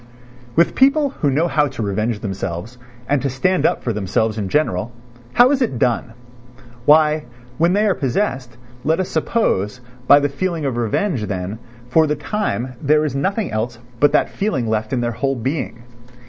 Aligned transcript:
III 0.03 0.07
With 0.55 0.73
people 0.73 1.09
who 1.21 1.29
know 1.29 1.47
how 1.47 1.67
to 1.67 1.83
revenge 1.83 2.21
themselves 2.21 2.79
and 3.07 3.21
to 3.21 3.29
stand 3.29 3.67
up 3.67 3.83
for 3.83 3.93
themselves 3.93 4.39
in 4.39 4.49
general, 4.49 4.91
how 5.33 5.51
is 5.51 5.61
it 5.61 5.77
done? 5.77 6.13
Why, 6.85 7.25
when 7.59 7.73
they 7.73 7.85
are 7.85 7.93
possessed, 7.93 8.57
let 8.83 8.99
us 8.99 9.09
suppose, 9.09 9.79
by 10.07 10.19
the 10.19 10.27
feeling 10.27 10.65
of 10.65 10.75
revenge, 10.75 11.25
then 11.27 11.59
for 11.87 12.07
the 12.07 12.15
time 12.15 12.73
there 12.81 13.05
is 13.05 13.15
nothing 13.15 13.51
else 13.51 13.77
but 13.99 14.11
that 14.13 14.31
feeling 14.31 14.65
left 14.65 14.91
in 14.91 15.01
their 15.01 15.11
whole 15.11 15.35
being. 15.35 15.83